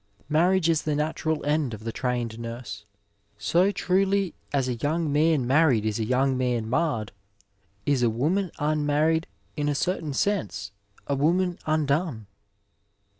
Marriage 0.29 0.67
is 0.67 0.81
the 0.81 0.95
natural 0.95 1.45
end 1.45 1.75
of 1.75 1.83
the 1.83 1.91
trained 1.91 2.39
nurse. 2.39 2.85
So 3.37 3.71
truly 3.71 4.33
as 4.51 4.67
a 4.67 4.73
young 4.73 5.13
man 5.13 5.45
married 5.45 5.85
is 5.85 5.99
a 5.99 6.03
young 6.03 6.35
man 6.35 6.67
marred, 6.67 7.11
is 7.85 8.01
a 8.01 8.09
woman 8.09 8.49
unmarried, 8.57 9.27
in 9.55 9.69
a 9.69 9.75
certain 9.75 10.13
sense, 10.13 10.71
a 11.05 11.13
woman 11.13 11.59
undone. 11.67 12.25